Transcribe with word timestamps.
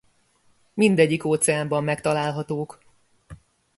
Mindegyik 0.73 1.23
óceánban 1.23 1.83
megtalálhatók. 1.83 2.81